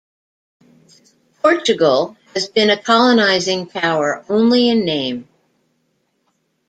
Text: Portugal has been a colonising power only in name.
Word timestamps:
Portugal 1.43 2.17
has 2.33 2.47
been 2.47 2.71
a 2.71 2.81
colonising 2.81 3.67
power 3.67 4.25
only 4.29 4.67
in 4.67 4.83
name. 4.83 5.27